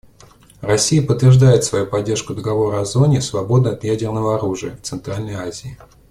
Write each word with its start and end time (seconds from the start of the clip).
Россия 0.61 1.05
подтверждает 1.05 1.63
свою 1.63 1.85
поддержку 1.85 2.33
Договора 2.33 2.81
о 2.81 2.85
зоне, 2.85 3.21
свободной 3.21 3.73
от 3.73 3.83
ядерного 3.83 4.33
оружия, 4.35 4.75
в 4.77 4.81
Центральной 4.81 5.35
Азии. 5.35 5.77